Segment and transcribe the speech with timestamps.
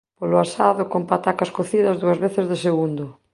[0.19, 3.03] Polo asado con patacas cocidas dúas veces de segundo